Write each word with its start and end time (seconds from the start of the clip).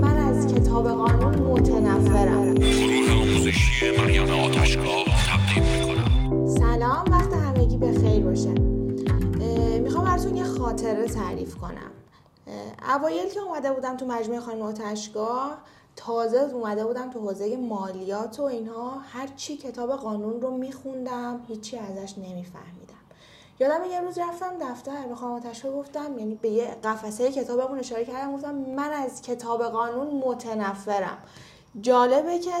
من 0.00 0.16
از 0.16 0.46
کتاب 0.54 0.88
قانون 0.88 1.34
متنفرم. 1.34 2.54
گروه 2.54 3.12
آموزشی 3.12 3.96
مریم 3.98 4.30
آتشگاه 4.30 5.04
تقدیم 5.26 5.64
می‌کنم 5.64 6.46
سلام 6.46 7.04
وقت 7.10 7.32
همگی 7.32 7.76
به 7.76 7.92
خیر 7.92 8.24
باشه. 8.24 8.54
می‌خوام 9.80 10.04
براتون 10.04 10.36
یه 10.36 10.44
خاطره 10.44 11.08
تعریف 11.08 11.54
کنم. 11.54 11.90
اوایل 12.96 13.28
که 13.28 13.40
اومده 13.40 13.72
بودم 13.72 13.96
تو 13.96 14.06
مجموعه 14.06 14.40
خانم 14.40 14.62
آتشگاه 14.62 15.58
تازه 15.96 16.38
اومده 16.38 16.84
بودم 16.84 17.10
تو 17.10 17.20
حوزه 17.20 17.56
مالیات 17.56 18.40
و 18.40 18.42
اینها 18.42 18.98
هر 19.12 19.28
چی 19.36 19.56
کتاب 19.56 19.90
قانون 19.90 20.40
رو 20.40 20.56
میخوندم 20.56 21.40
هیچی 21.48 21.78
ازش 21.78 22.18
نمیفهمیدم. 22.18 23.03
یادم 23.60 23.84
یه 23.90 24.00
روز 24.00 24.18
رفتم 24.18 24.52
دفتر 24.60 25.06
به 25.08 25.14
خانم 25.14 25.34
آتشگاه 25.34 25.72
گفتم 25.72 26.18
یعنی 26.18 26.34
به 26.34 26.48
یه 26.48 26.76
قفسه 26.84 27.32
کتابمون 27.32 27.78
اشاره 27.78 28.04
کردم 28.04 28.32
گفتم 28.32 28.54
من 28.54 28.90
از 28.90 29.22
کتاب 29.22 29.62
قانون 29.62 30.06
متنفرم. 30.06 31.18
جالبه 31.80 32.38
که 32.38 32.52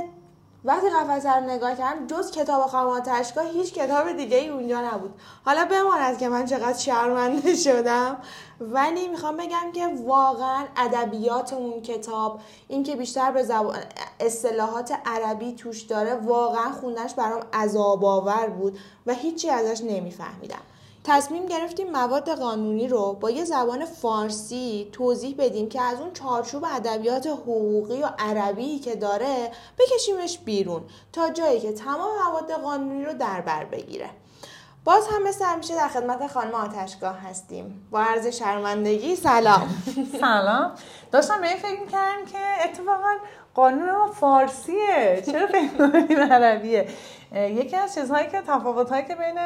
وقتی 0.64 0.90
قفسه 0.90 1.36
رو 1.36 1.50
نگاه 1.50 1.74
کردم 1.74 2.06
جز 2.06 2.30
کتاب 2.30 2.66
خانم 2.66 2.88
آتشگاه 2.88 3.44
هیچ 3.44 3.74
کتاب 3.74 4.12
دیگه 4.12 4.36
ای 4.36 4.48
اونجا 4.48 4.80
نبود. 4.80 5.14
حالا 5.44 5.64
بماند 5.64 6.18
که 6.18 6.28
من 6.28 6.46
چقدر 6.46 6.78
شرمنده 6.78 7.54
شدم. 7.54 8.16
ولی 8.60 9.08
می‌خوام 9.08 9.36
بگم 9.36 9.72
که 9.72 9.86
واقعا 10.04 10.64
ادبیات 10.76 11.52
اون 11.52 11.82
کتاب 11.82 12.40
این 12.68 12.82
که 12.82 12.96
بیشتر 12.96 13.32
به 13.32 13.42
زبان 13.42 13.76
اصطلاحات 14.20 14.94
عربی 15.06 15.54
توش 15.54 15.82
داره 15.82 16.14
واقعا 16.14 16.72
خوندنش 16.72 17.14
برام 17.14 17.42
عذاب 17.52 18.04
آور 18.04 18.46
بود 18.46 18.78
و 19.06 19.14
هیچی 19.14 19.50
ازش 19.50 19.84
نمیفهمیدم. 19.84 20.62
تصمیم 21.04 21.46
گرفتیم 21.46 21.90
مواد 21.90 22.30
قانونی 22.30 22.88
رو 22.88 23.12
با 23.12 23.30
یه 23.30 23.44
زبان 23.44 23.84
فارسی 23.84 24.88
توضیح 24.92 25.34
بدیم 25.38 25.68
که 25.68 25.82
از 25.82 26.00
اون 26.00 26.12
چارچوب 26.12 26.64
ادبیات 26.64 27.26
حقوقی 27.26 28.02
و 28.02 28.10
عربی 28.18 28.78
که 28.78 28.96
داره 28.96 29.50
بکشیمش 29.78 30.38
بیرون 30.38 30.82
تا 31.12 31.30
جایی 31.30 31.60
که 31.60 31.72
تمام 31.72 32.10
مواد 32.26 32.52
قانونی 32.52 33.04
رو 33.04 33.12
در 33.12 33.40
بر 33.40 33.64
بگیره. 33.64 34.10
باز 34.84 35.08
هم 35.08 35.22
مثل 35.22 35.44
همیشه 35.44 35.74
در 35.74 35.88
خدمت 35.88 36.26
خانم 36.26 36.54
آتشگاه 36.54 37.18
هستیم. 37.18 37.88
با 37.90 38.00
عرض 38.00 38.26
شرمندگی 38.26 39.16
سلام. 39.16 39.84
سلام. 40.20 40.72
داشتم 41.12 41.40
به 41.40 41.48
این 41.48 41.56
فکر 41.56 41.80
می‌کردم 41.80 42.24
که 42.32 42.38
اتفاقا 42.64 43.14
قانون 43.54 43.90
ما 43.90 44.06
فارسیه. 44.06 45.22
چرا 45.26 45.46
فکر 45.46 46.20
عربیه؟ 46.20 46.88
یکی 47.34 47.76
از 47.76 47.94
چیزهایی 47.94 48.28
که 48.28 48.40
تفاوتهایی 48.40 49.04
که 49.04 49.14
بین 49.14 49.38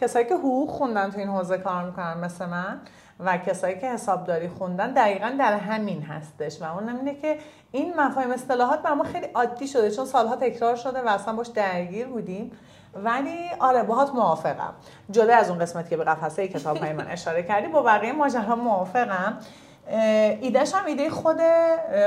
کسایی 0.00 0.26
که 0.26 0.34
حقوق 0.34 0.70
خوندن 0.70 1.10
تو 1.10 1.18
این 1.18 1.28
حوزه 1.28 1.58
کار 1.58 1.84
می‌کنن 1.84 2.18
مثل 2.18 2.46
من 2.46 2.80
و 3.20 3.38
کسایی 3.38 3.78
که 3.78 3.86
حسابداری 3.86 4.48
خوندن 4.48 4.92
دقیقا 4.92 5.32
در 5.38 5.56
همین 5.56 6.02
هستش 6.02 6.62
و 6.62 6.64
اون 6.64 6.88
اینه 6.88 7.14
که 7.14 7.38
این 7.72 7.94
مفاهیم 8.00 8.30
اصطلاحات 8.30 8.82
بر 8.82 8.94
ما 8.94 9.04
خیلی 9.04 9.26
عادی 9.26 9.68
شده 9.68 9.90
چون 9.90 10.04
سالها 10.04 10.36
تکرار 10.36 10.76
شده 10.76 11.02
و 11.02 11.08
اصلا 11.08 11.36
باش 11.36 11.46
درگیر 11.46 12.06
بودیم. 12.06 12.52
ولی 12.94 13.50
آره 13.60 13.82
باهات 13.82 14.14
موافقم. 14.14 14.74
جدا 15.10 15.36
از 15.36 15.50
اون 15.50 15.58
قسمتی 15.58 15.90
که 15.90 15.96
به 15.96 16.04
قفسه 16.04 16.48
کتاب 16.48 16.76
های 16.76 16.92
من 16.92 17.06
اشاره 17.06 17.42
کردی 17.42 17.68
با 17.68 17.82
بقیه 17.82 18.12
ماجرا 18.12 18.56
موافقم. 18.56 19.38
ایدهش 19.86 20.74
هم 20.74 20.86
ایده 20.86 21.10
خود 21.10 21.40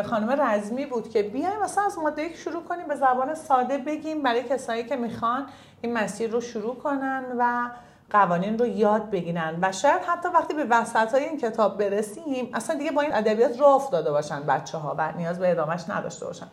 خانم 0.05 0.41
رزمی 0.41 0.85
بود 0.85 1.09
که 1.09 1.23
بیایم 1.23 1.59
مثلا 1.63 1.83
از 1.83 1.99
ماده 1.99 2.23
یک 2.23 2.35
شروع 2.35 2.63
کنیم 2.63 2.87
به 2.87 2.95
زبان 2.95 3.35
ساده 3.35 3.77
بگیم 3.77 4.23
برای 4.23 4.43
کسایی 4.43 4.83
که 4.83 4.95
می‌خوان 4.95 5.45
این 5.81 5.93
مسیر 5.93 6.31
رو 6.31 6.41
شروع 6.41 6.75
کنن 6.75 7.23
و 7.39 7.69
قوانین 8.09 8.59
رو 8.59 8.65
یاد 8.65 9.09
بگیرن. 9.09 9.57
و 9.61 9.71
شاید 9.71 10.01
حتی 10.07 10.29
وقتی 10.29 10.53
به 10.53 10.65
وسط 10.69 11.11
های 11.11 11.23
این 11.23 11.37
کتاب 11.37 11.77
برسیم 11.77 12.49
اصلا 12.53 12.75
دیگه 12.75 12.91
با 12.91 13.01
این 13.01 13.15
ادبیات 13.15 13.59
راه 13.59 13.75
افتاده 13.75 14.11
باشن 14.11 14.43
بچه 14.43 14.77
ها 14.77 14.95
و 14.97 15.11
نیاز 15.17 15.39
به 15.39 15.51
ادامهش 15.51 15.89
نداشته 15.89 16.25
باشن. 16.25 16.47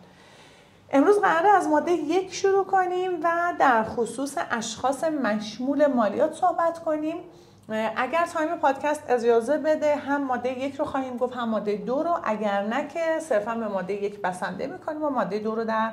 امروز 0.91 1.21
قراره 1.21 1.49
از 1.49 1.69
ماده 1.69 1.93
یک 1.93 2.35
شروع 2.35 2.65
کنیم 2.65 3.21
و 3.23 3.53
در 3.59 3.83
خصوص 3.83 4.39
اشخاص 4.51 5.05
مشمول 5.05 5.87
مالیات 5.87 6.35
صحبت 6.35 6.79
کنیم. 6.79 7.17
اگر 7.97 8.27
time 8.33 8.57
پادکست 8.57 9.03
اجازه 9.09 9.59
بده 9.59 9.97
هم 9.97 10.25
ماده 10.25 10.59
یک 10.59 10.75
رو 10.75 10.85
خواهیم 10.85 11.17
گفت 11.17 11.37
هم 11.37 11.49
ماده 11.49 11.77
دو 11.77 12.03
رو. 12.03 12.19
اگر 12.25 12.63
نه 12.63 12.89
که 12.89 13.19
صرفا 13.21 13.55
به 13.55 13.69
ماده 13.69 13.95
یک 13.95 14.23
بسنده 14.23 14.67
می‌کنیم 14.67 15.05
و 15.05 15.11
ماده 15.11 15.39
دو 15.39 15.55
رو 15.55 15.65
در 15.65 15.93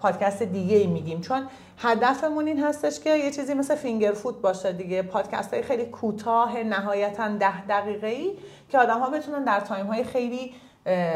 پادکست 0.00 0.42
دیگه 0.42 0.86
میگیم. 0.86 1.20
چون 1.20 1.46
هدفمون 1.78 2.46
این 2.46 2.64
هستش 2.64 3.00
که 3.00 3.16
یه 3.16 3.30
چیزی 3.30 3.54
مثل 3.54 3.74
finger 3.74 4.12
food 4.12 4.42
باشه 4.42 4.72
دیگه. 4.72 5.02
پادکست 5.02 5.54
های 5.54 5.62
خیلی 5.62 5.86
کوتاه 5.86 6.62
نهایتا 6.62 7.28
ده 7.28 7.66
دقیقه 7.66 8.06
ای 8.06 8.38
که 8.68 8.78
آدم 8.78 8.98
ها 9.00 9.10
بتونن 9.10 9.44
در 9.44 9.60
time 9.60 9.86
های 9.86 10.04
خیلی 10.04 10.54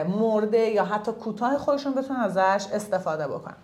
مرده 0.08 0.58
یا 0.58 0.84
حتی 0.84 1.12
کوتاه 1.12 1.58
خودشون 1.58 1.94
بتونن 1.94 2.20
ازش 2.20 2.66
استفاده 2.72 3.28
بکنن. 3.28 3.56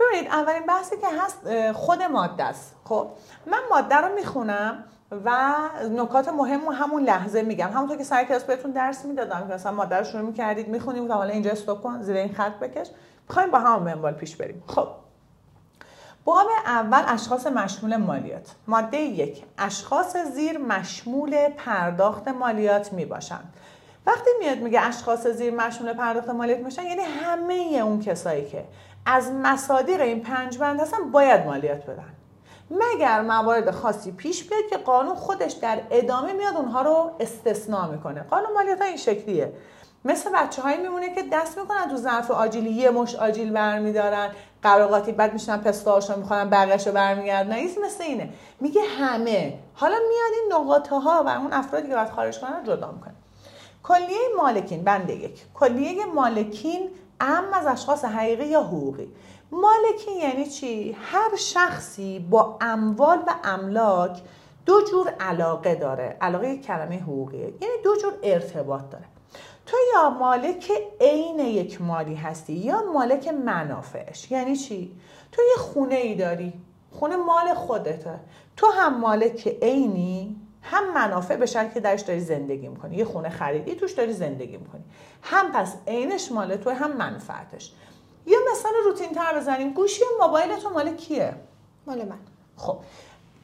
ببینید 0.00 0.30
اولین 0.30 0.66
بحثی 0.66 0.96
که 0.96 1.06
هست 1.20 1.72
خود 1.72 2.02
ماده 2.02 2.44
است. 2.44 2.76
خب 2.84 3.08
من 3.46 3.58
ماده 3.70 3.96
رو 3.96 4.14
می‌خونم 4.14 4.84
و 5.24 5.54
نکات 5.90 6.28
مهم 6.28 6.60
همون 6.60 7.02
لحظه 7.02 7.42
میگم. 7.42 7.70
همونطور 7.72 7.96
که 7.96 8.04
سر 8.04 8.24
کلاس 8.24 8.44
بهتون 8.44 8.70
درس 8.70 9.04
می‌دادم 9.04 9.48
که 9.48 9.54
مثلا 9.54 9.72
ماده 9.72 9.96
رو 9.96 10.04
شروع 10.04 10.22
می‌کردید 10.22 10.68
می‌خونیم 10.68 11.10
و 11.10 11.12
حالا 11.12 11.32
اینجا 11.32 11.50
استوب 11.50 11.82
کن 11.82 12.02
زیر 12.02 12.16
این 12.16 12.34
خط 12.34 12.58
بکش. 12.58 12.86
می‌خوایم 13.28 13.50
با 13.50 13.58
همون 13.58 13.82
منوال 13.82 14.12
پیش 14.12 14.36
بریم. 14.36 14.62
خب. 14.66 14.88
باب 16.24 16.46
اول 16.66 17.02
اشخاص 17.06 17.46
مشمول 17.46 17.96
مالیات. 17.96 18.54
ماده 18.66 18.96
یک 18.96 19.44
اشخاص 19.58 20.16
زیر 20.16 20.58
مشمول 20.58 21.48
پرداخت 21.48 22.28
مالیات 22.28 22.92
می 22.92 23.04
باشند 23.04 23.54
وقتی 24.06 24.30
میاد 24.40 24.58
میگه 24.58 24.80
اشخاص 24.80 25.26
زیر 25.26 25.54
مشمول 25.54 25.92
پرداخت 25.92 26.28
مالیات 26.28 26.58
میشن 26.58 26.82
یعنی 26.82 27.02
همه 27.02 27.54
اون 27.84 28.00
کسایی 28.00 28.44
که 28.44 28.64
از 29.06 29.32
مصادیق 29.32 30.00
این 30.00 30.20
پنج 30.20 30.58
بند 30.58 30.80
هستن 30.80 31.10
باید 31.10 31.46
مالیات 31.46 31.86
بدن. 31.86 32.08
مگر 32.72 33.20
موارد 33.20 33.70
خاصی 33.70 34.12
پیش 34.12 34.44
بیاد 34.44 34.62
که 34.70 34.76
قانون 34.76 35.14
خودش 35.14 35.52
در 35.52 35.80
ادامه 35.90 36.32
میاد 36.32 36.56
اونها 36.56 36.82
رو 36.82 37.10
استثناء 37.20 37.90
می‌کنه. 37.90 38.22
قانون 38.22 38.52
مالیات 38.52 38.80
ها 38.80 38.86
این 38.86 38.96
شکلیه. 38.96 39.52
مثل 40.04 40.30
بچه 40.34 40.62
هایی 40.62 40.78
میمونه 40.78 41.14
که 41.14 41.22
دست 41.32 41.58
می‌کنن 41.58 41.88
تو 41.90 41.96
ظرف 41.96 42.30
آجیلی 42.30 42.70
یه 42.70 42.90
مش 42.90 43.14
آجیل 43.14 43.52
برمیدارن 43.52 44.28
قراقاتی 44.62 45.12
بعد 45.12 45.32
میشنن 45.32 45.56
پستاش 45.56 46.10
رو 46.10 46.16
می‌خورن 46.16 46.50
بقیش 46.50 46.86
رو 46.86 46.92
برمیگردن. 46.92 47.52
این 47.52 47.70
مثل 47.84 48.04
اینه. 48.04 48.28
میگه 48.60 48.82
همه. 48.82 49.58
حالا 49.74 49.94
میاد 49.94 50.42
این 50.42 50.52
نقاطه 50.52 50.96
ها 50.96 51.22
و 51.26 51.28
اون 51.28 51.52
افرادی 51.52 51.88
که 51.88 51.94
باید 51.94 52.10
خارج 52.10 52.40
کنن 52.40 52.64
جدا 52.64 52.90
می‌کنه. 52.92 53.14
کلیه 53.82 54.18
مالکین 54.36 54.84
بند 54.84 55.10
یک. 55.10 55.44
کلیه 55.54 56.06
مالکین 56.06 56.90
ام 57.20 57.44
از 57.52 57.66
اشخاص 57.66 58.04
حقیقی 58.04 58.46
یا 58.46 58.62
حقوقی. 58.62 59.08
مالکین 59.52 60.16
یعنی 60.16 60.46
چی؟ 60.46 60.96
هر 61.02 61.36
شخصی 61.36 62.18
با 62.30 62.58
اموال 62.60 63.18
و 63.18 63.34
املاک 63.44 64.22
دو 64.66 64.80
جور 64.90 65.08
علاقه 65.20 65.74
داره. 65.74 66.16
علاقه 66.20 66.48
یک 66.48 66.66
کلمه 66.66 66.96
حقوقیه. 66.96 67.40
یعنی 67.40 67.74
دو 67.84 67.96
جور 67.96 68.12
ارتباط 68.22 68.90
داره. 68.90 69.04
تو 69.66 69.76
یا 69.94 70.10
مالک 70.10 70.72
عین 71.00 71.38
یک 71.38 71.82
مالی 71.82 72.14
هستی 72.14 72.52
یا 72.52 72.82
مالک 72.92 73.28
منافعش. 73.28 74.30
یعنی 74.30 74.56
چی؟ 74.56 74.96
تو 75.32 75.42
یه 75.42 75.62
خونه 75.62 75.94
ای 75.94 76.14
داری. 76.14 76.52
خونه 76.90 77.16
مال 77.16 77.54
خودته. 77.54 78.20
تو 78.56 78.66
هم 78.66 79.00
مالک 79.00 79.48
عینی 79.62 80.36
هم 80.62 80.94
منافع 80.94 81.36
به 81.36 81.46
که 81.46 81.80
درش 81.80 82.00
داری 82.00 82.20
زندگی 82.20 82.68
می‌کنی. 82.68 82.96
یه 82.96 83.04
خونه 83.04 83.28
خریدی 83.28 83.74
توش 83.74 83.92
داری 83.92 84.12
زندگی 84.12 84.56
می‌کنی. 84.56 84.84
هم 85.22 85.52
پس 85.52 85.76
عینش 85.86 86.32
مال 86.32 86.56
تو 86.56 86.70
هم 86.70 86.96
منفعتش. 86.96 87.72
یا 88.26 88.38
مثلا 88.52 88.72
روتین 88.84 89.12
تر 89.12 89.38
بزنیم. 89.38 89.72
گوشی 89.72 90.04
موبایل 90.20 90.56
تو 90.56 90.70
مال 90.70 90.96
کیه؟ 90.96 91.34
مال 91.86 91.98
من. 91.98 92.18
خب. 92.56 92.78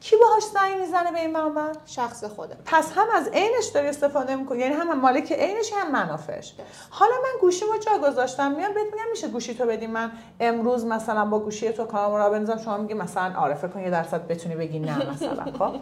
کی 0.01 0.15
باهاش 0.15 0.43
زنگ 0.43 0.81
می‌زنه 0.81 1.11
به 1.11 1.19
این 1.19 1.31
منبر؟ 1.31 1.71
شخص 1.85 2.23
خودم. 2.23 2.57
پس 2.65 2.91
هم 2.95 3.07
از 3.15 3.27
عینش 3.27 3.65
داری 3.65 3.87
استفاده 3.87 4.35
می‌کنی؟ 4.35 4.59
یعنی 4.59 4.73
هم 4.73 4.99
مالک 4.99 5.31
عینش 5.31 5.73
هم 5.73 5.91
منافعش. 5.91 6.53
حالا 6.89 7.11
من 7.11 7.39
گوشیمو 7.41 7.77
جا 7.77 8.09
گذاشتم 8.09 8.51
میام 8.51 8.73
بهت 8.73 8.85
میگم 8.93 9.09
میشه 9.11 9.27
گوشی 9.27 9.55
تو 9.55 9.65
بدی. 9.65 9.87
من 9.87 10.11
امروز 10.39 10.85
مثلا 10.85 11.25
با 11.25 11.39
گوشی 11.39 11.71
تو 11.71 11.85
کارم 11.85 12.15
را 12.15 12.29
بنزم 12.29 12.57
شما 12.57 12.77
میگی 12.77 12.93
مثلا 12.93 13.33
عارفه 13.35 13.67
کن 13.67 13.79
یه 13.79 13.89
درصد 13.89 14.27
بتونی 14.27 14.55
بگی 14.55 14.79
نه 14.79 15.09
مثلا 15.09 15.45
خب. 15.59 15.75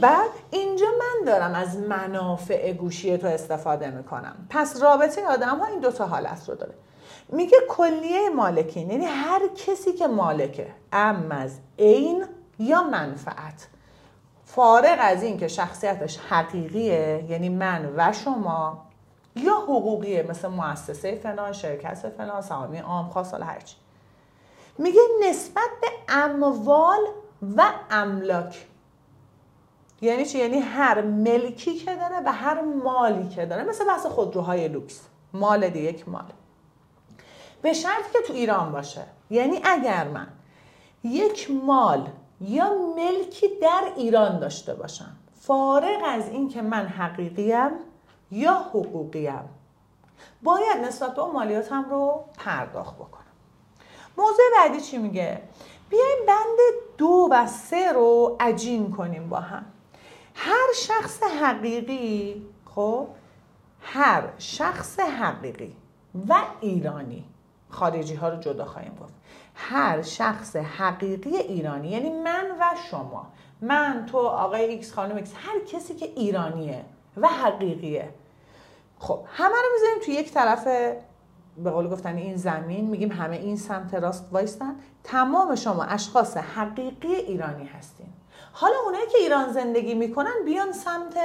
بعد 0.00 0.30
اینجا 0.50 0.86
من 0.86 1.24
دارم 1.26 1.54
از 1.54 1.76
منافع 1.76 2.72
گوشی 2.72 3.18
تو 3.18 3.26
استفاده 3.26 3.90
می‌کنم. 3.90 4.46
پس 4.50 4.82
رابطه 4.82 5.26
آدم 5.26 5.58
ها 5.58 5.66
این 5.66 5.80
دوتا 5.80 6.06
حالت 6.06 6.48
رو 6.48 6.54
داره. 6.54 6.74
میگه 7.28 7.58
کلیه 7.68 8.28
مالکین 8.28 8.90
یعنی 8.90 9.04
هر 9.04 9.40
کسی 9.56 9.92
که 9.92 10.06
مالکه 10.06 10.74
ام 10.92 11.32
از 11.32 11.58
عین 11.78 12.24
یا 12.58 12.82
منفعت. 12.82 13.68
فارغ 14.44 14.96
از 15.00 15.22
این 15.22 15.38
که 15.38 15.48
شخصیتش 15.48 16.18
حقیقیه 16.18 17.24
یعنی 17.28 17.48
من 17.48 17.94
و 17.96 18.12
شما 18.12 18.86
یا 19.36 19.54
حقوقیه 19.54 20.22
مثل 20.22 20.48
مؤسسه 20.48 21.14
فلان 21.16 21.52
شرکت 21.52 22.08
فلان 22.18 22.40
سهامی 22.40 22.78
عام 22.78 23.08
خاص 23.08 23.34
هرچی 23.34 23.76
میگه 24.78 25.00
نسبت 25.28 25.68
به 25.80 25.88
اموال 26.08 27.00
و 27.56 27.62
املاک. 27.90 28.66
یعنی 30.00 30.26
چی؟ 30.26 30.38
یعنی 30.38 30.58
هر 30.58 31.02
ملکی 31.02 31.74
که 31.74 31.96
داره 31.96 32.16
و 32.26 32.32
هر 32.32 32.60
مالی 32.60 33.28
که 33.28 33.46
داره. 33.46 33.64
مثل 33.64 33.84
بحث 33.84 34.06
خودروهای 34.06 34.68
لوکس. 34.68 35.00
مال 35.32 35.68
دی 35.68 35.78
یک 35.78 36.08
مال. 36.08 36.32
به 37.62 37.72
شرطی 37.72 38.12
که 38.12 38.18
تو 38.26 38.32
ایران 38.32 38.72
باشه. 38.72 39.04
یعنی 39.30 39.60
اگر 39.64 40.08
من 40.08 40.28
یک 41.04 41.50
مال 41.50 42.08
یا 42.40 42.74
ملکی 42.96 43.48
در 43.62 43.92
ایران 43.96 44.38
داشته 44.38 44.74
باشم 44.74 45.16
فارغ 45.40 46.00
از 46.04 46.28
این 46.28 46.48
که 46.48 46.62
من 46.62 46.86
حقیقیم 46.86 47.70
یا 48.30 48.54
حقوقیم 48.54 49.48
باید 50.42 50.76
نسبت 50.84 51.14
به 51.14 51.22
اون 51.22 51.32
مالیاتم 51.32 51.90
رو 51.90 52.24
پرداخت 52.38 52.94
بکنم. 52.94 53.24
موضوع 54.18 54.44
بعدی 54.56 54.80
چی 54.80 54.98
میگه؟ 54.98 55.42
بیایم 55.90 56.26
بند 56.26 56.58
دو 56.98 57.28
و 57.30 57.46
سه 57.46 57.92
رو 57.92 58.36
عجین 58.40 58.90
کنیم 58.90 59.28
با 59.28 59.40
هم. 59.40 59.64
هر 60.34 60.72
شخص 60.74 61.22
حقیقی 61.22 62.46
خب 62.74 63.06
هر 63.80 64.22
شخص 64.38 65.00
حقیقی 65.00 65.76
و 66.28 66.34
ایرانی 66.60 67.24
خارجی 67.70 68.14
ها 68.14 68.28
رو 68.28 68.40
جدا 68.40 68.64
خواهیم 68.64 68.98
گفت. 69.02 69.14
هر 69.54 70.02
شخص 70.02 70.56
حقیقی 70.56 71.36
ایرانی 71.36 71.88
یعنی 71.88 72.10
من 72.10 72.46
و 72.60 72.64
شما 72.90 73.26
من 73.60 74.06
تو 74.06 74.18
آقای 74.18 74.64
ایکس 74.64 74.92
خانم 74.92 75.16
ایکس 75.16 75.32
هر 75.34 75.60
کسی 75.72 75.94
که 75.94 76.06
ایرانیه 76.06 76.84
و 77.16 77.28
حقیقیه. 77.28 78.08
خب 78.98 79.20
همه 79.32 79.54
رو 79.54 79.68
می‌ذاریم 79.74 80.02
تو 80.04 80.10
یک 80.10 80.32
طرف 80.32 80.64
به 81.64 81.70
قول 81.70 81.88
گفتن 81.88 82.16
این 82.16 82.36
زمین 82.36 82.86
میگیم 82.86 83.12
همه 83.12 83.36
این 83.36 83.56
سمت 83.56 83.94
راست 83.94 84.28
وایستن. 84.32 84.74
تمام 85.04 85.54
شما 85.54 85.84
اشخاص 85.84 86.36
حقیقی 86.36 87.14
ایرانی 87.14 87.64
هستین. 87.66 88.06
حالا 88.52 88.74
اونایی 88.84 89.06
که 89.06 89.18
ایران 89.18 89.52
زندگی 89.52 89.94
می‌کنن 89.94 90.34
بیان 90.44 90.72
سمت 90.72 91.18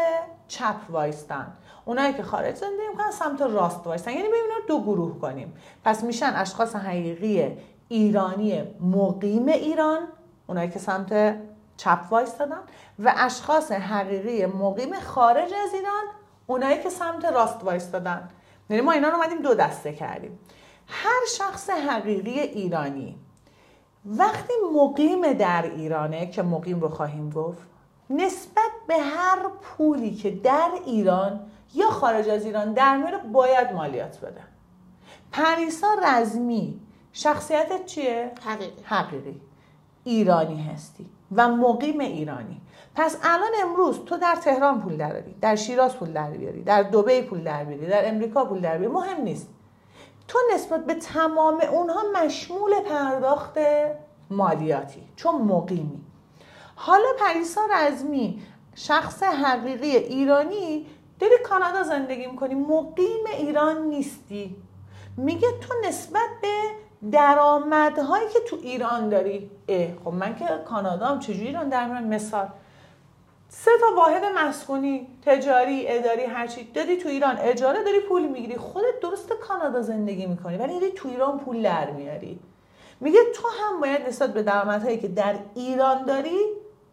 چپ 0.47 0.75
وایستن. 0.89 1.53
اونایی 1.85 2.13
که 2.13 2.23
خارج 2.23 2.55
زندگی 2.55 2.87
می‌کنن 2.91 3.11
سمت 3.11 3.41
راست 3.41 3.87
وایستن 3.87 4.11
یعنی 4.11 4.27
ببینیم 4.27 4.67
دو 4.67 4.81
گروه 4.81 5.19
کنیم. 5.19 5.53
پس 5.85 6.03
میشن 6.03 6.33
اشخاص 6.35 6.75
حقیقی 6.75 7.57
ایرانی 7.89 8.63
مقیم 8.79 9.47
ایران 9.47 9.99
اونایی 10.47 10.69
که 10.69 10.79
سمت 10.79 11.37
چپ 11.77 11.99
وایستادن 12.11 12.59
و 12.99 13.13
اشخاص 13.17 13.71
حقیقی 13.71 14.45
مقیم 14.45 14.99
خارج 14.99 15.53
از 15.63 15.73
ایران 15.73 16.03
اونایی 16.47 16.83
که 16.83 16.89
سمت 16.89 17.25
راست 17.25 17.63
وایستادن 17.63 18.29
یعنی 18.69 18.81
ما 18.81 18.91
اینا 18.91 19.09
رو 19.09 19.15
اومدیم 19.15 19.41
دو 19.41 19.53
دسته 19.53 19.93
کردیم. 19.93 20.39
هر 20.87 21.21
شخص 21.37 21.69
حقیقی 21.69 22.39
ایرانی 22.39 23.17
وقتی 24.05 24.53
مقیم 24.75 25.33
در 25.33 25.71
ایرانه 25.75 26.29
که 26.31 26.43
مقیم 26.43 26.79
رو 26.79 26.89
خواهیم 26.89 27.29
گفت 27.29 27.61
نسبت 28.09 28.71
به 28.87 28.97
هر 28.97 29.39
پولی 29.61 30.15
که 30.15 30.31
در 30.31 30.69
ایران 30.85 31.39
یا 31.73 31.89
خارج 31.89 32.29
از 32.29 32.45
ایران 32.45 32.73
در 32.73 32.97
میاره 32.97 33.17
باید 33.17 33.71
مالیات 33.71 34.19
بده. 34.19 34.41
پریسا 35.31 35.87
رزمی 36.03 36.79
شخصیتت 37.13 37.85
چیه؟ 37.85 38.31
حقیقی. 38.45 38.83
حقیقی. 38.83 39.41
ایرانی 40.03 40.63
هستی 40.63 41.09
و 41.31 41.47
مقیم 41.47 41.99
ایرانی. 41.99 42.61
پس 42.95 43.17
الان 43.23 43.51
امروز 43.63 44.05
تو 44.05 44.17
در 44.17 44.35
تهران 44.35 44.81
پول 44.81 44.97
دراری 44.97 45.35
در 45.41 45.55
شیراز 45.55 45.95
پول 45.95 46.13
در 46.13 46.31
بیاری 46.31 46.63
در 46.63 46.83
دبی 46.83 47.21
پول 47.21 47.43
در 47.43 47.63
بیاری 47.63 47.87
در 47.87 48.09
امریکا 48.09 48.45
پول 48.45 48.61
در 48.61 48.77
بیاری 48.77 48.93
مهم 48.93 49.21
نیست. 49.21 49.49
تو 50.27 50.39
نسبت 50.53 50.85
به 50.85 50.93
تمام 50.93 51.61
اونها 51.71 52.01
مشمول 52.15 52.71
پرداخت 52.81 53.57
مالیاتی 54.29 55.03
چون 55.15 55.41
مقیمی. 55.41 56.01
حالا 56.75 57.07
پریسا 57.19 57.61
رزمی 57.73 58.41
شخص 58.75 59.23
حقیقی 59.23 59.97
ایرانی 59.97 60.85
داری 61.19 61.33
کانادا 61.43 61.83
زندگی 61.83 62.27
می‌کنی 62.27 62.55
مقیم 62.55 63.25
ایران 63.37 63.81
نیستی. 63.81 64.55
میگه 65.17 65.47
تو 65.61 65.73
نسبت 65.87 66.29
به 66.41 66.61
درآمدهایی 67.11 68.29
که 68.33 68.39
تو 68.39 68.57
ایران 68.61 69.09
داری 69.09 69.51
اه 69.67 69.87
خب 70.03 70.13
من 70.13 70.35
که 70.35 70.45
کانادا 70.65 71.05
هم 71.05 71.19
چجوری 71.19 71.47
ایران 71.47 71.69
در 71.69 71.85
میارم 71.85 72.03
مثال 72.03 72.47
سه 73.49 73.71
تا 73.79 73.95
واحد 73.95 74.23
مسکونی 74.37 75.07
تجاری 75.25 75.87
اداری 75.87 76.23
هرچی 76.23 76.63
دادی 76.63 76.97
تو 76.97 77.09
ایران 77.09 77.37
اجاره 77.37 77.83
داری 77.83 77.99
پول 77.99 78.27
می‌گیری. 78.27 78.57
خودت 78.57 78.99
درست 79.01 79.33
کانادا 79.33 79.81
زندگی 79.81 80.25
می‌کنی 80.25 80.57
ولی 80.57 80.79
داری 80.79 80.91
تو 80.91 81.09
ایران 81.09 81.39
پول 81.39 81.61
در 81.61 81.91
میاری. 81.91 82.39
میگه 82.99 83.19
تو 83.35 83.47
هم 83.47 83.79
باید 83.79 84.07
نسبت 84.07 84.33
به 84.33 84.43
درآمدهایی 84.43 84.97
که 84.97 85.07
در 85.07 85.35
ایران 85.55 86.05
داری 86.05 86.37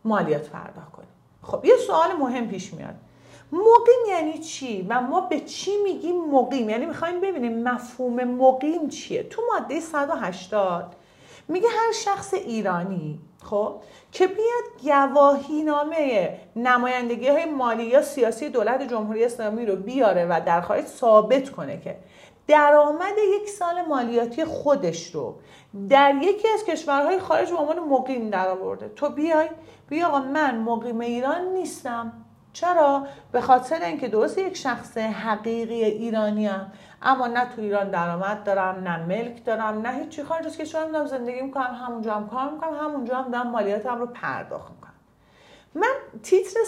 مالیات 0.04 0.48
پرداخت 0.48 0.92
کنی. 0.92 1.06
خب 1.42 1.64
یه 1.64 1.76
سوال 1.76 2.12
مهم 2.12 2.48
پیش 2.48 2.74
میاد. 2.74 2.94
مقیم 3.52 4.04
یعنی 4.08 4.38
چی؟ 4.38 4.86
و 4.88 5.00
ما 5.00 5.20
به 5.20 5.40
چی 5.40 5.70
میگیم 5.84 6.24
مقیم؟ 6.24 6.70
یعنی 6.70 6.86
می‌خوایم 6.86 7.20
ببینیم 7.20 7.62
مفهوم 7.62 8.24
مقیم 8.24 8.88
چیه. 8.88 9.22
تو 9.22 9.42
ماده 9.52 9.80
180 9.80 10.96
میگه 11.48 11.68
هر 11.68 11.92
شخص 11.92 12.34
ایرانی 12.34 13.20
خب 13.44 13.74
که 14.12 14.26
بیاد 14.26 15.10
گواهی 15.12 15.62
نامه 15.62 16.38
نمایندگی 16.56 17.28
های 17.28 17.44
مالی 17.44 17.84
یا 17.84 18.02
سیاسی 18.02 18.48
دولت 18.48 18.82
جمهوری 18.90 19.24
اسلامی 19.24 19.66
رو 19.66 19.76
بیاره 19.76 20.26
و 20.30 20.40
در 20.46 20.60
خارج 20.60 20.84
ثابت 20.84 21.50
کنه 21.50 21.80
که 21.80 21.96
درآمد 22.46 23.14
یک 23.40 23.48
سال 23.48 23.82
مالیاتی 23.82 24.44
خودش 24.44 25.14
رو 25.14 25.34
در 25.88 26.14
یکی 26.22 26.48
از 26.48 26.64
کشورهای 26.64 27.18
خارج 27.18 27.50
به 27.50 27.56
عنوان 27.56 27.78
مقیم 27.78 28.30
درآورده. 28.30 28.88
تو 28.88 29.08
بیای 29.08 29.48
بیا 29.88 30.08
آقا 30.08 30.18
من 30.18 30.58
مقیم 30.58 31.00
ایران 31.00 31.44
نیستم. 31.44 32.12
چرا؟ 32.52 33.06
به 33.32 33.40
خاطر 33.40 33.82
اینکه 33.84 34.08
درست 34.08 34.38
یک 34.38 34.56
شخص 34.56 34.98
حقیقی 34.98 35.84
ایرانی 35.84 36.46
هم 36.46 36.72
اما 37.02 37.26
نه 37.26 37.44
تو 37.44 37.62
ایران 37.62 37.90
درآمد 37.90 38.44
دارم 38.44 38.88
نه 38.88 38.96
ملک 39.06 39.44
دارم 39.44 39.86
نه 39.86 39.94
هیچی 39.94 40.22
خارج 40.22 40.46
از 40.46 40.56
کشورم 40.58 40.92
دارم 40.92 41.06
زندگی 41.06 41.40
می‌کنم 41.40 41.78
همونجا 41.86 42.14
هم 42.14 42.28
کار 42.28 42.50
می‌کنم 42.50 42.76
همونجا 42.80 43.16
هم 43.16 43.30
دارم 43.30 43.50
مالیاتم 43.50 43.98
رو 43.98 44.06
پرداخت 44.06 44.72
می‌کنم. 44.72 44.90
من 45.74 46.20
تیتر 46.22 46.60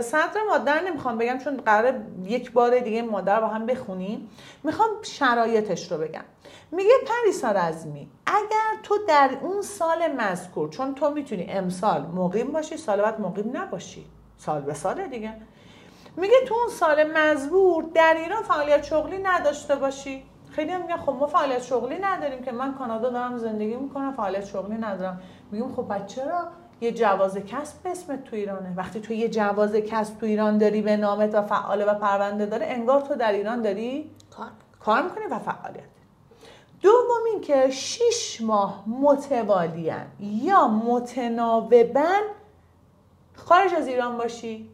صدر 0.00 0.40
مادر 0.48 0.84
نمی‌خوام 0.84 1.18
بگم 1.18 1.38
چون 1.38 1.56
قرار 1.56 2.00
یک 2.24 2.52
بار 2.52 2.78
دیگه 2.78 3.02
مادر 3.02 3.40
با 3.40 3.46
هم 3.46 3.66
بخونیم. 3.66 4.30
می‌خوام 4.64 4.88
شرایطش 5.02 5.92
رو 5.92 5.98
بگم. 5.98 6.24
میگه 6.72 6.94
پریسا 7.06 7.50
رزمی 7.50 8.10
اگر 8.26 8.82
تو 8.82 8.98
در 9.08 9.30
اون 9.42 9.62
سال 9.62 10.12
مذکور 10.12 10.68
چون 10.68 10.94
تو 10.94 11.10
می‌تونی 11.10 11.46
امسال 11.50 12.02
مقیم 12.02 12.52
باشی 12.52 12.76
سال 12.76 13.02
بعد 13.02 13.20
مقیم 13.20 13.56
نباشی. 13.56 14.06
سال 14.40 14.60
به 14.60 14.74
سال 14.74 15.06
دیگه. 15.06 15.32
میگه 16.16 16.34
تو 16.48 16.54
اون 16.54 16.68
سال 16.68 17.12
مزبور 17.16 17.84
در 17.94 18.14
ایران 18.18 18.42
فعالیت 18.42 18.82
شغلی 18.82 19.18
نداشته 19.22 19.76
باشی. 19.76 20.22
خیلی 20.50 20.72
هم 20.72 20.82
میگن 20.82 20.96
خب 20.96 21.12
ما 21.12 21.26
فعالیت 21.26 21.62
شغلی 21.62 21.98
نداریم 21.98 22.42
که 22.42 22.52
من 22.52 22.74
کانادا 22.74 23.10
دارم 23.10 23.36
زندگی 23.36 23.76
می‌کنم 23.76 24.12
فعالیت 24.12 24.44
شغلی 24.44 24.74
ندارم. 24.74 25.20
میگم 25.50 25.74
خب 25.74 25.82
بعد 25.82 26.06
چرا 26.06 26.48
یه 26.80 26.92
جواز 26.92 27.38
کسب 27.38 27.82
به 27.82 27.90
اسمت 27.90 28.24
تو 28.24 28.36
ایرانه؟ 28.36 28.74
وقتی 28.76 29.00
تو 29.00 29.12
یه 29.12 29.28
جواز 29.28 29.74
کسب 29.74 30.18
تو 30.18 30.26
ایران 30.26 30.58
داری 30.58 30.82
به 30.82 30.96
نامت 30.96 31.34
و 31.34 31.42
فعاله 31.42 31.84
و 31.84 31.94
پرونده 31.94 32.46
داره 32.46 32.66
انگار 32.66 33.00
تو 33.00 33.14
در 33.14 33.32
ایران 33.32 33.62
داری 33.62 34.10
کار 34.30 34.48
کار 34.80 35.02
می‌کنی 35.02 35.24
و 35.30 35.38
فعالیت. 35.38 35.84
دوم 36.82 37.24
این 37.32 37.40
که 37.40 37.70
شیش 37.70 38.40
ماه 38.40 38.84
متوالیان 38.88 40.06
یا 40.20 40.68
متناوبن 40.68 42.20
خارج 43.46 43.74
از 43.74 43.86
ایران 43.86 44.16
باشی. 44.16 44.70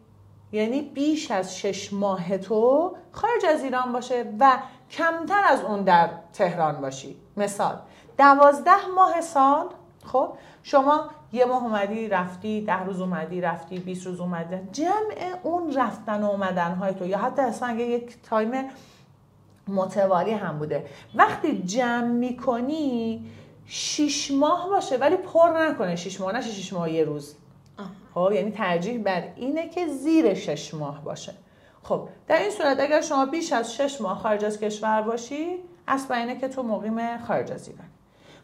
یعنی 0.53 0.83
بیش 0.83 1.31
از 1.31 1.59
شش 1.59 1.93
ماه 1.93 2.39
تو 2.39 2.93
خارج 3.13 3.45
از 3.49 3.65
ایران 3.65 3.93
باشه 3.93 4.33
و 4.41 4.59
کمتر 4.91 5.43
از 5.49 5.65
اون 5.65 5.83
در 5.83 6.11
تهران 6.33 6.81
باشی. 6.81 7.17
مثال 7.37 7.79
دوازده 8.19 8.87
ماه 8.97 9.21
سال 9.21 9.67
خب 10.05 10.33
شما 10.63 11.05
یه 11.33 11.45
ماه 11.45 11.63
اومدی 11.63 12.09
رفتی 12.09 12.61
ده 12.61 12.85
روز 12.85 13.01
اومدی 13.01 13.41
رفتی 13.41 13.79
20 13.79 14.07
روز 14.07 14.21
اومدی. 14.21 14.57
جمع 14.73 15.39
اون 15.43 15.75
رفتن 15.75 16.23
و 16.23 16.31
اومدن 16.31 16.75
های 16.75 16.95
تو 16.95 17.07
یا 17.07 17.19
حتی 17.19 17.43
اصلا 17.43 17.73
یک 17.73 18.23
تایم 18.23 18.69
متوالی 19.69 20.33
هم 20.33 20.59
بوده. 20.59 20.87
وقتی 21.15 21.63
جمع 21.63 22.07
می‌کنی 22.07 23.25
شیش 23.67 24.31
ماه 24.31 24.69
باشه 24.69 24.97
ولی 24.97 25.17
پر 25.17 25.49
نکنه. 25.49 25.97
شیش 25.97 26.21
ماه 26.21 26.33
نه 26.33 26.41
شیش 26.41 26.73
ماه 26.73 26.91
یه 26.91 27.05
روز. 27.05 27.35
خب 28.17 28.33
یعنی 28.33 28.51
ترجیح 28.51 29.03
بر 29.03 29.23
اینه 29.37 29.69
که 29.69 29.87
زیر 29.87 30.35
شش 30.35 30.75
ماه 30.75 31.05
باشه. 31.05 31.33
خب 31.83 32.09
در 32.27 32.39
این 32.39 32.51
صورت 32.51 32.81
اگر 32.81 33.01
شما 33.01 33.27
بیش 33.27 33.53
از 33.53 33.75
شش 33.75 34.01
ماه 34.01 34.19
خارج 34.19 34.45
از 34.45 34.61
کشور 34.61 35.03
باشی 35.03 35.59
اصلا 35.89 36.17
اینه 36.17 36.37
که 36.37 36.49
تو 36.49 36.63
مقیم 36.63 37.19
خارج 37.19 37.53
از 37.53 37.69
ایران. 37.69 37.87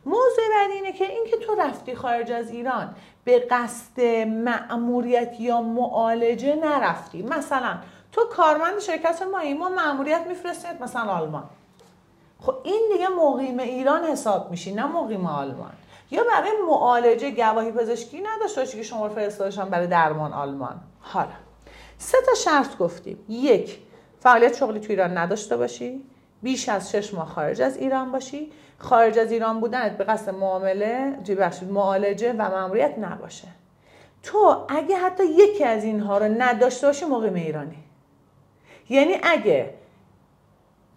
موضوع 0.07 0.45
بعدی 0.55 0.73
اینه 0.73 0.93
که 0.93 1.11
اینکه 1.11 1.37
تو 1.37 1.55
رفتی 1.55 1.95
خارج 1.95 2.33
از 2.33 2.51
ایران 2.51 2.95
به 3.25 3.39
قصد 3.51 4.01
مأموریت 4.27 5.41
یا 5.41 5.61
معالجه 5.61 6.55
نرفتی. 6.55 7.23
مثلا 7.23 7.79
تو 8.13 8.21
کارمند 8.25 8.79
شرکت 8.79 9.23
ما 9.23 9.55
ما 9.59 9.69
مأموریت 9.69 10.27
میفرستید 10.29 10.83
مثلا 10.83 11.03
آلمان. 11.03 11.45
خب 12.41 12.55
این 12.65 12.91
دیگه 12.93 13.09
مقیم 13.09 13.59
ایران 13.59 14.05
حساب 14.05 14.51
میشی 14.51 14.75
نه 14.75 14.87
مقیم 14.87 15.27
آلمان. 15.27 15.73
یا 16.13 16.25
برای 16.25 16.51
معالجه 16.69 17.31
گواهی 17.31 17.73
پزشکی 17.73 18.21
نداشته 18.21 18.61
باشی 18.61 18.77
که 18.77 18.83
شما 18.83 19.09
فرستادشان 19.09 19.69
برای 19.69 19.87
درمان 19.87 20.33
آلمان. 20.33 20.81
حالا 21.01 21.29
سه 21.99 22.19
تا 22.27 22.35
شرط 22.35 22.77
گفتیم. 22.77 23.19
یک 23.29 23.79
فعالیت 24.21 24.57
شغلی 24.57 24.81
تو 24.81 24.87
ایران 24.91 25.19
نداشته 25.19 25.57
باشی. 25.57 26.05
بیش 26.43 26.69
از 26.69 26.91
شش 26.91 27.15
ماه 27.15 27.29
خارج 27.29 27.63
از 27.63 27.77
ایران 27.77 28.13
باشی. 28.13 28.53
خارج 28.79 29.19
از 29.19 29.33
ایران 29.33 29.61
بودنت 29.61 29.99
به 29.99 30.05
قصد 30.05 30.31
معامله 30.31 31.11
بخشید 31.41 31.71
معالجه 31.71 32.33
و 32.33 32.51
ماموریت 32.51 32.95
نباشه. 32.99 33.49
تو 34.23 34.67
اگه 34.69 34.97
حتی 34.97 35.25
یکی 35.25 35.65
از 35.65 35.85
اینها 35.85 36.19
رو 36.19 36.25
نداشته 36.39 36.87
باشی 36.87 37.05
مقیم 37.05 37.35
ایرانی. 37.35 37.85
یعنی 38.89 39.19
اگه 39.23 39.75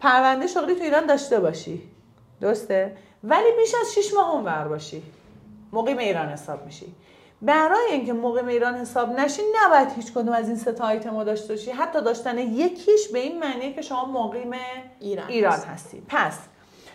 پرونده 0.00 0.46
شغلی 0.46 0.74
تو 0.74 0.82
ایران 0.82 1.06
داشته 1.06 1.40
باشی. 1.40 1.82
درسته؟ 2.40 2.96
ولی 3.24 3.52
بیش 3.56 3.74
از 3.80 3.94
6 3.94 4.14
ماه 4.14 4.30
اونور 4.34 4.68
باشی. 4.68 5.02
مقیم 5.72 5.98
ایران 5.98 6.28
حساب 6.28 6.64
میشی. 6.64 6.94
برای 7.42 7.90
اینکه 7.90 8.12
مقیم 8.12 8.46
ایران 8.46 8.74
حساب 8.74 9.10
نشی 9.10 9.42
نباید 9.64 9.92
هیچ 9.92 10.12
کدوم 10.12 10.28
از 10.28 10.48
این 10.48 10.56
سه 10.56 10.72
تا 10.72 10.84
آیتم 10.84 11.24
داشته 11.24 11.48
باشی. 11.54 11.70
حتی 11.70 12.02
داشتن 12.02 12.38
یکیش 12.38 13.08
به 13.12 13.18
این 13.18 13.38
معنیه 13.38 13.72
که 13.72 13.82
شما 13.82 14.04
مقیم 14.04 14.50
ایران 15.00 15.28
ایران 15.28 15.52
هستی. 15.52 15.68
هستی. 15.68 16.02
پس 16.08 16.38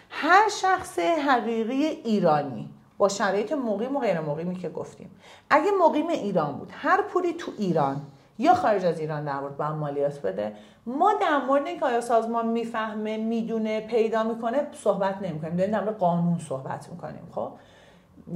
هر 0.10 0.50
شخص 0.50 1.00
حقیقی 1.00 1.86
ایرانی 1.86 2.70
با 2.98 3.10
شرایط 3.10 3.52
مقیم 3.52 3.96
و 3.96 4.00
غیر 4.00 4.20
مقیمی 4.20 4.56
که 4.56 4.70
گفتیم. 4.70 5.12
اگه 5.50 5.72
مقیم 5.72 6.08
ایران 6.08 6.58
بود 6.58 6.70
هر 6.72 7.02
پولی 7.02 7.34
تو 7.34 7.52
ایران 7.58 8.02
یا 8.42 8.54
خارج 8.54 8.86
از 8.86 9.00
ایران 9.00 9.26
در 9.26 9.40
مورد 9.40 9.58
با 9.58 9.72
مالیات 9.72 10.22
بده. 10.22 10.54
ما 10.86 11.14
در 11.14 11.38
مورد 11.38 11.68
اینکه 11.68 11.86
آیا 11.86 12.02
سازمان 12.02 12.48
می‌فهمه 12.48 13.18
می‌دونه 13.18 13.80
پیدا 13.80 14.24
می‌کنه 14.24 14.68
صحبت 14.84 15.16
نمی‌کنیم. 15.22 15.56
داریم 15.56 15.74
در 15.74 15.84
مورد 15.84 15.98
قانون 15.98 16.40
صحبت 16.40 16.90
می‌کنیم 16.92 17.28
خب؟ 17.36 17.52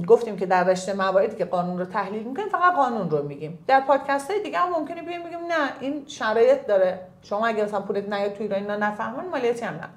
گفتیم 0.06 0.36
که 0.36 0.46
در 0.46 0.64
رشته 0.64 0.92
مواردی 0.94 1.36
که 1.36 1.44
قانون 1.44 1.78
رو 1.78 1.84
تحلیل 1.84 2.22
می‌کنیم 2.22 2.48
فقط 2.48 2.74
قانون 2.74 3.10
رو 3.10 3.22
میگیم. 3.22 3.58
در 3.66 3.80
پادکست 3.80 4.30
های 4.30 4.42
دیگه 4.42 4.58
هم 4.58 4.68
ممکنه 4.68 5.02
بیایم 5.02 5.22
بگیم 5.22 5.38
نه 5.38 5.70
این 5.80 6.04
شرایط 6.06 6.66
داره. 6.66 7.00
شما 7.22 7.46
اگه 7.46 7.64
مثلا 7.64 7.80
پولت 7.80 8.08
نیاد 8.08 8.32
تو 8.32 8.42
ایران 8.42 8.60
اینا 8.60 8.76
نفهمن 8.76 9.28
مالیاتی 9.28 9.64
هم 9.64 9.74
نداره 9.74 9.90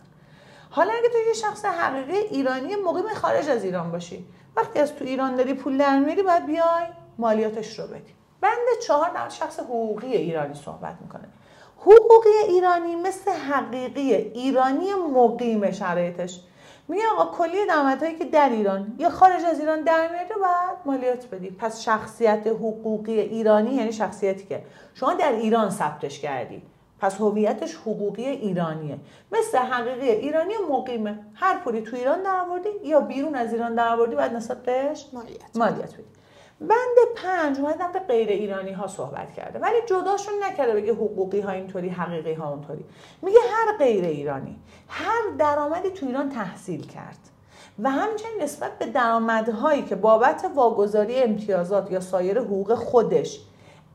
حالا 0.71 0.91
اگه 0.91 1.09
تو 1.09 1.17
یه 1.27 1.33
شخص 1.33 1.65
حقیقی 1.65 2.17
ایرانی 2.17 2.75
مقیم 2.75 3.13
خارج 3.15 3.49
از 3.49 3.63
ایران 3.63 3.91
باشی 3.91 4.25
وقتی 4.55 4.79
از 4.79 4.95
تو 4.95 5.05
ایران 5.05 5.35
داری 5.35 5.53
پول 5.53 5.77
در 5.77 5.99
میاری 5.99 6.23
باید 6.23 6.45
بیای 6.45 6.85
مالیاتش 7.17 7.79
رو 7.79 7.87
بدی. 7.87 8.18
بند 8.41 8.79
چهار 8.87 9.09
در 9.09 9.29
شخص 9.29 9.59
حقوقی 9.59 10.07
ایرانی 10.07 10.53
صحبت 10.53 10.95
می‌کنه. 11.01 11.27
حقوقی 11.77 12.29
ایرانی 12.47 12.95
مثل 12.95 13.31
حقیقی 13.31 14.13
ایرانی 14.13 14.93
مقیم 14.93 15.71
شرایطش. 15.71 16.39
میگه 16.87 17.03
آقا 17.17 17.37
کلی 17.37 17.65
درآمدهایی 17.65 18.15
که 18.15 18.25
در 18.25 18.49
ایران 18.49 18.95
یا 18.97 19.09
خارج 19.09 19.43
از 19.43 19.59
ایران 19.59 19.81
در 19.81 20.07
میاری 20.11 20.27
باید 20.27 20.77
مالیات 20.85 21.27
بدی. 21.27 21.49
پس 21.49 21.81
شخصیت 21.81 22.47
حقوقی 22.47 23.19
ایرانی 23.19 23.73
یعنی 23.73 23.91
شخصیتی 23.91 24.45
که 24.45 24.63
شما 24.93 25.13
در 25.13 25.31
ایران 25.31 25.69
ثبتش 25.69 26.19
کردی. 26.19 26.61
پس 26.99 27.15
هویتش 27.15 27.75
حقوقی 27.75 28.25
ایرانیه. 28.25 28.99
مثل 29.31 29.57
حقیقی 29.57 30.09
ایرانی 30.09 30.53
مقیمه. 30.69 31.19
هر 31.33 31.57
پولی 31.57 31.81
تو 31.81 31.95
ایران 31.95 32.23
درآوردی 32.23 32.69
یا 32.83 32.99
بیرون 32.99 33.35
از 33.35 33.53
ایران 33.53 33.75
درآوردی 33.75 34.15
باید 34.15 34.33
نسبت 34.33 34.63
بهش 34.63 35.05
مالیات. 35.13 35.41
مالیات 35.55 35.93
بدی. 35.93 36.18
بند 36.61 36.97
پنج 37.15 37.59
اومد 37.59 37.77
در 37.77 37.99
غیر 37.99 38.29
ایرانی 38.29 38.71
ها 38.71 38.87
صحبت 38.87 39.33
کرده. 39.33 39.59
ولی 39.59 39.75
جداشون 39.87 40.33
نکرده 40.43 40.73
بگه 40.73 40.93
حقوقی 40.93 41.41
ها 41.41 41.51
اینطوری 41.51 41.89
حقیقی 41.89 42.33
ها 42.33 42.49
اونطوری. 42.49 42.85
میگه 43.21 43.39
هر 43.51 43.77
غیر 43.77 44.05
ایرانی 44.05 44.59
هر 44.87 45.21
درآمدی 45.37 45.89
تو 45.89 46.05
ایران 46.05 46.29
تحصیل 46.29 46.87
کرد. 46.87 47.17
و 47.79 47.89
همچنین 47.89 48.41
نسبت 48.41 48.79
به 48.79 48.85
درآمدهایی 48.85 49.81
که 49.81 49.95
بابت 49.95 50.51
واگذاری 50.55 51.23
امتیازات 51.23 51.91
یا 51.91 51.99
سایر 51.99 52.39
حقوق 52.39 52.75
خودش 52.75 53.39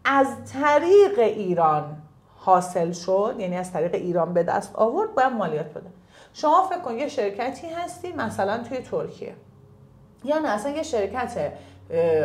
از 0.04 0.26
طریق 0.52 1.18
ایران 1.18 1.96
حاصل 2.36 2.92
شد 2.92 3.36
یعنی 3.38 3.56
از 3.56 3.72
طریق 3.72 3.94
ایران 3.94 4.34
به 4.34 4.42
دست 4.42 4.76
آورد 4.76 5.14
باید 5.14 5.32
مالیات 5.32 5.66
بده. 5.66 5.90
شما 6.32 6.62
فکر 6.62 6.78
کن 6.78 6.94
یه 6.94 7.08
شرکتی 7.08 7.66
هستی 7.66 8.12
مثلا 8.12 8.58
توی 8.58 8.78
ترکیه. 8.78 9.34
یا 10.24 10.38
نه 10.38 10.48
اصلا 10.48 10.72
یه 10.72 10.82
شرکت 10.82 11.34
اه، 11.36 11.52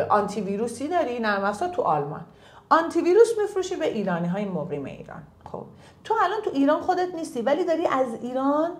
آنتی 0.08 0.40
ویروسی 0.40 0.88
داری؟ 0.88 1.18
نرم 1.18 1.44
افزار 1.44 1.68
تو 1.68 1.82
آلمان. 1.82 2.24
آنتی 2.68 3.00
ویروس 3.00 3.38
میفروشی 3.38 3.76
به 3.76 3.86
ایرانی 3.86 4.28
های 4.28 4.44
مقیم 4.44 4.84
ایران. 4.84 5.22
خب 5.52 5.62
تو 6.04 6.14
الان 6.22 6.40
تو 6.44 6.50
ایران 6.50 6.80
خودت 6.80 7.14
نیستی 7.14 7.42
ولی 7.42 7.64
داری 7.64 7.86
از 7.86 8.08
ایران 8.22 8.70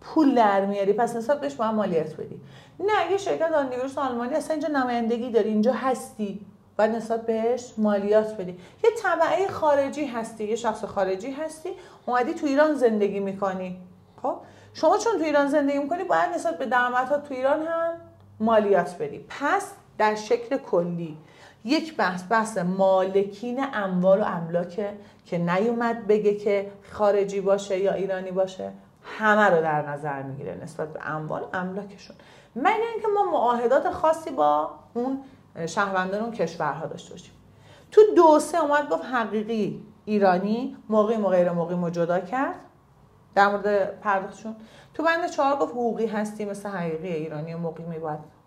پول 0.00 0.34
در 0.34 0.66
میاری. 0.66 0.92
پس 0.92 1.16
نسبت 1.16 1.40
بهش 1.40 1.54
باید 1.54 1.74
مالیات 1.74 2.16
بدی. 2.16 2.40
نه 2.80 3.10
یه 3.10 3.16
شرکت 3.16 3.52
آنتی 3.52 3.76
ویروس 3.76 3.98
آلمانی 3.98 4.34
اصلا 4.34 4.56
اینجا 4.56 4.68
نمایندگی 4.68 5.30
داری 5.30 5.48
اینجا 5.48 5.72
هستی. 5.72 6.46
باید 6.78 6.90
نسبت 6.90 7.26
بهش 7.26 7.74
مالیات 7.78 8.36
بدی. 8.36 8.58
یه 8.84 8.90
طبعه 9.02 9.48
خارجی 9.48 10.06
هستی 10.06 10.44
یه 10.44 10.56
شخص 10.56 10.84
خارجی 10.84 11.30
هستی 11.30 11.70
اومدی 12.06 12.34
تو 12.34 12.46
ایران 12.46 12.74
زندگی 12.74 13.20
می‌کنی. 13.20 13.80
خب 14.22 14.36
شما 14.74 14.98
چون 14.98 15.18
تو 15.18 15.24
ایران 15.24 15.48
زندگی 15.48 15.78
می‌کنی 15.78 16.04
باید 16.04 16.30
نسبت 16.34 16.58
به 16.58 16.66
درآمدها 16.66 17.18
تو 17.18 17.34
ایران 17.34 17.62
هم 17.62 17.94
مالیات 18.40 18.98
بدی. 18.98 19.24
پس 19.28 19.70
در 19.98 20.14
شکل 20.14 20.56
کلی. 20.56 21.18
یک 21.64 21.96
بحث 21.96 22.24
بحث 22.30 22.58
مالکین 22.58 23.64
اموال 23.74 24.20
و 24.20 24.24
املاکه 24.24 24.92
که 25.26 25.38
نیومد 25.38 26.06
بگه 26.06 26.34
که 26.34 26.70
خارجی 26.92 27.40
باشه 27.40 27.78
یا 27.78 27.92
ایرانی 27.92 28.30
باشه 28.30 28.72
همه 29.18 29.44
رو 29.44 29.62
در 29.62 29.88
نظر 29.88 30.22
می‌گیره 30.22 30.58
نسبت 30.62 30.92
به 30.92 31.10
اموال 31.10 31.44
املاکشون. 31.52 32.16
مگر 32.56 32.90
اینکه 32.92 33.08
ما 33.14 33.30
معاهدات 33.32 33.90
خاصی 33.90 34.30
با 34.30 34.70
اون 34.94 35.20
شهروندان 35.66 36.20
اون 36.20 36.32
کشورها 36.32 36.86
داشته 36.86 37.10
باشیم. 37.10 37.32
تو 37.90 38.00
دو 38.16 38.38
سه 38.38 38.62
اومد 38.62 38.88
گفت 38.88 39.04
حقیقی 39.04 39.86
ایرانی 40.04 40.76
مقیم 40.88 41.24
و 41.24 41.28
غیر 41.28 41.50
رو 41.50 41.90
جدا 41.90 42.20
کرد 42.20 42.54
در 43.34 43.48
مورد 43.48 44.00
پرداختشون. 44.00 44.56
تو 44.94 45.02
بند 45.02 45.30
چهار 45.30 45.56
گفت 45.56 45.72
حقوقی 45.72 46.06
هستی 46.06 46.44
مثل 46.44 46.68
حقیقی 46.68 47.08
ایرانی 47.08 47.54
و 47.54 47.58
مقیمی 47.58 47.98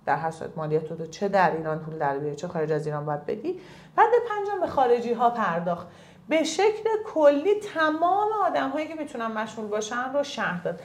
در 0.07 0.15
هر 0.15 0.31
صورت 0.31 0.57
مالیات 0.57 0.91
رو 0.91 1.05
چه 1.05 1.27
در 1.27 1.51
ایران 1.51 1.79
پول 1.79 1.97
در 1.97 2.17
بیاری 2.17 2.35
چه 2.35 2.47
خارج 2.47 2.71
از 2.71 2.85
ایران 2.85 3.05
باید 3.05 3.25
بدی. 3.25 3.59
بعد 3.95 4.09
پنجم 4.29 4.61
به 4.61 4.67
خارجی 4.67 5.13
ها 5.13 5.29
پرداخت. 5.29 5.87
به 6.29 6.43
شکل 6.43 6.89
کلی 7.05 7.59
تمام 7.73 8.27
آدم 8.45 8.69
هایی 8.69 8.87
که 8.87 8.95
می‌تونن 8.95 9.27
مشمول 9.27 9.67
باشن 9.67 10.13
رو 10.13 10.23
شرح 10.23 10.63
داد. 10.63 10.79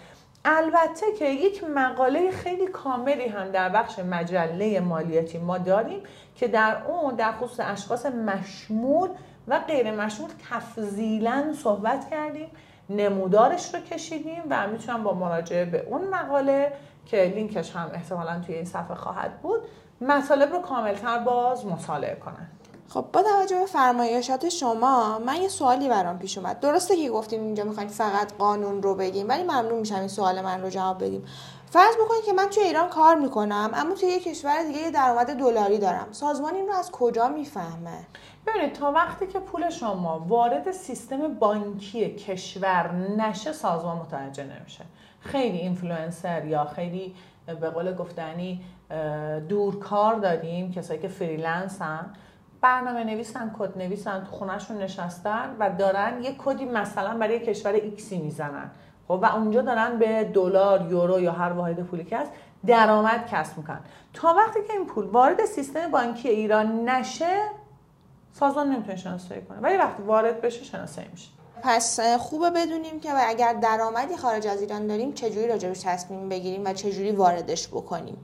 البته 0.44 1.06
که 1.18 1.24
یک 1.24 1.64
مقاله 1.64 2.30
خیلی 2.30 2.66
کاملی 2.66 3.28
هم 3.28 3.48
در 3.48 3.68
بخش 3.68 3.98
مجله 3.98 4.80
مالیاتی 4.80 5.38
ما 5.38 5.58
داریم 5.58 6.02
که 6.36 6.48
در 6.48 6.76
اون 6.88 7.14
در 7.14 7.32
خصوص 7.32 7.60
اشخاص 7.60 8.06
مشمول 8.06 9.08
و 9.48 9.58
غیر 9.58 9.90
مشمول 9.90 10.30
تفضیلا 10.50 11.52
صحبت 11.62 12.10
کردیم 12.10 12.50
نمودارش 12.90 13.74
رو 13.74 13.80
کشیدیم 13.80 14.42
و 14.50 14.66
می‌تونم 14.66 15.02
با 15.02 15.14
مراجعه 15.14 15.64
به 15.64 15.86
اون 15.90 16.08
مقاله 16.08 16.72
که 17.06 17.32
لینکش 17.36 17.76
هم 17.76 17.90
احتمالا 17.94 18.40
توی 18.46 18.54
این 18.54 18.64
صفحه 18.64 18.94
خواهد 18.94 19.42
بود 19.42 19.60
مطالب 20.00 20.52
رو 20.52 20.58
کاملتر 20.58 21.18
باز 21.18 21.66
مطالعه 21.66 22.14
کنن. 22.14 22.48
خب 22.88 23.04
با 23.12 23.22
توجه 23.22 23.58
به 23.58 23.66
فرمایشات 23.66 24.48
شما 24.48 25.18
من 25.18 25.36
یه 25.36 25.48
سوالی 25.48 25.88
برام 25.88 26.18
پیش 26.18 26.38
اومد. 26.38 26.60
درسته 26.60 26.96
که 26.96 27.10
گفتیم 27.10 27.42
اینجا 27.42 27.64
می‌خوایم 27.64 27.88
فقط 27.88 28.32
قانون 28.38 28.82
رو 28.82 28.94
بگیم 28.94 29.28
ولی 29.28 29.42
ممنون 29.42 29.78
میشم 29.78 29.94
این 29.94 30.08
سوال 30.08 30.40
من 30.40 30.62
رو 30.62 30.70
جواب 30.70 31.04
بدیم. 31.04 31.24
فرض 31.70 31.94
بکنید 31.94 32.24
که 32.24 32.32
من 32.32 32.46
توی 32.46 32.62
ایران 32.62 32.88
کار 32.88 33.14
می‌کنم 33.14 33.70
اما 33.74 33.94
توی 33.94 34.08
یه 34.08 34.20
کشور 34.20 34.62
دیگه 34.62 34.78
یه 34.78 34.90
درآمد 34.90 35.26
دلاری 35.26 35.78
دارم. 35.78 36.06
سازمان 36.10 36.54
این 36.54 36.66
رو 36.66 36.74
از 36.74 36.90
کجا 36.90 37.28
می‌فهمه؟ 37.28 38.06
ببینید 38.46 38.72
تا 38.72 38.92
وقتی 38.92 39.26
که 39.26 39.38
پول 39.38 39.70
شما 39.70 40.24
وارد 40.28 40.72
سیستم 40.72 41.34
بانکی 41.34 42.14
کشور 42.14 42.92
نشه 42.92 43.52
سازمان 43.52 43.96
متوجه 43.96 44.44
نمیشه. 44.44 44.84
خیلی 45.24 45.58
اینفلوئنسر 45.58 46.44
یا 46.44 46.64
خیلی 46.64 47.14
به 47.46 47.70
قول 47.70 47.94
گفتنی 47.94 48.60
دورکار 49.48 50.14
داریم 50.14 50.72
کسایی 50.72 51.00
که 51.00 51.08
freelance 51.08 51.97
ن 51.97 52.06
برنامه 52.60 53.04
نویسن 53.04 53.54
کد 53.58 53.78
نویسن 53.78 54.24
تو 54.24 54.30
خونهشون 54.30 54.78
نشستن 54.78 55.56
و 55.58 55.70
دارن 55.70 56.22
یه 56.22 56.34
کدی 56.38 56.64
مثلا 56.64 57.18
برای 57.18 57.40
کشور 57.40 57.72
ایکسی 57.72 58.18
می‌زنن. 58.18 58.70
خب 59.08 59.18
و 59.22 59.26
اونجا 59.26 59.62
دارن 59.62 59.98
به 59.98 60.24
دلار 60.24 60.90
یورو 60.90 61.20
یا 61.20 61.32
هر 61.32 61.52
واحد 61.52 61.82
پولی 61.82 62.04
که 62.04 62.18
هست 62.18 62.32
درآمد 62.66 63.26
کسب 63.30 63.58
می‌کنن. 63.58 63.80
تا 64.14 64.34
وقتی 64.34 64.62
که 64.66 64.72
این 64.72 64.86
پول 64.86 65.04
وارد 65.04 65.44
سیستم 65.44 65.90
بانکی 65.90 66.28
ایران 66.28 66.88
نشه 66.88 67.40
سازمان 68.32 68.68
نمی‌تونه 68.68 68.96
شناسایی 68.96 69.42
کنه. 69.42 69.58
ولی 69.58 69.76
وقتی 69.76 70.02
وارد 70.02 70.40
بشه 70.40 70.64
شناسایی 70.64 71.08
میشه. 71.12 71.28
پس 71.62 72.00
خوبه 72.00 72.50
بدونیم 72.50 73.00
که 73.00 73.28
اگر 73.28 73.52
درآمدی 73.52 74.16
خارج 74.16 74.46
از 74.46 74.60
ایران 74.60 74.86
داریم 74.86 75.12
چجوری 75.12 75.48
راجبش 75.48 75.80
تصمیم 75.80 76.28
بگیریم 76.28 76.64
و 76.64 76.72
چجوری 76.72 77.12
واردش 77.12 77.68
بکنیم. 77.68 78.16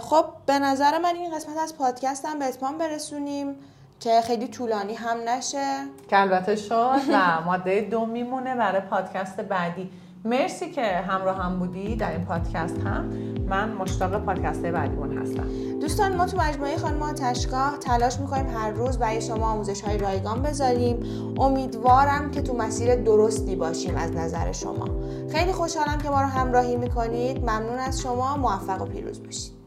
خب 0.00 0.24
به 0.46 0.58
نظر 0.58 0.98
من 0.98 1.16
این 1.16 1.36
قسمت 1.36 1.56
از 1.56 1.76
پادکست 1.76 2.24
هم 2.24 2.38
به 2.38 2.44
اتمام 2.44 2.78
برسونیم 2.78 3.54
که 4.00 4.20
خیلی 4.20 4.48
طولانی 4.48 4.94
هم 4.94 5.16
نشه. 5.28 5.84
که 6.08 6.20
البته 6.20 6.56
شد 6.56 7.00
و 7.12 7.40
ماده 7.40 7.80
دو 7.80 8.06
میمونه 8.06 8.54
برای 8.54 8.80
پادکست 8.80 9.40
بعدی. 9.40 9.90
مرسی 10.24 10.70
که 10.70 10.82
همراه 10.82 11.36
هم 11.36 11.58
بودی 11.58 11.96
در 11.96 12.10
این 12.10 12.24
پادکست 12.24 12.78
هم. 12.78 13.34
من 13.50 13.72
مشتاق 13.72 14.24
پادکست 14.24 14.62
بعدیمون 14.62 15.18
هستم. 15.18 15.44
دوستان 15.80 16.16
ما 16.16 16.26
تو 16.26 16.36
مجموعه 16.36 16.76
خانم 16.76 17.02
آتشگاه 17.02 17.78
تلاش 17.78 18.20
می‌کنیم 18.20 18.46
هر 18.56 18.70
روز 18.70 18.98
برای 18.98 19.20
شما 19.20 19.46
آموزش 19.46 19.80
های 19.80 19.98
رایگان 19.98 20.42
بذاریم. 20.42 21.02
امیدوارم 21.38 22.30
که 22.30 22.42
تو 22.42 22.56
مسیر 22.56 22.94
درستی 22.94 23.56
باشیم 23.56 23.96
از 23.96 24.12
نظر 24.12 24.52
شما. 24.52 24.88
خیلی 25.32 25.52
خوشحالم 25.52 25.98
که 25.98 26.08
ما 26.08 26.20
رو 26.20 26.26
همراهی 26.26 26.76
می‌کنید. 26.76 27.38
ممنون 27.38 27.78
از 27.78 28.00
شما. 28.00 28.36
موفق 28.36 28.82
و 28.82 28.84
پیروز 28.84 29.22
باشید. 29.22 29.57